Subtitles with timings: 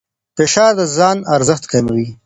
[0.37, 2.05] فشار د ځان ارزښت کموي.